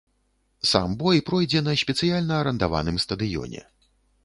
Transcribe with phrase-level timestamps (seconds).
[0.69, 3.61] Сам бой пройдзе на спецыяльна арандаваным стадыёне.